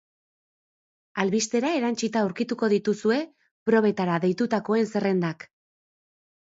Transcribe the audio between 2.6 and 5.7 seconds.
dituzue probetara deitutakoen zerrendak.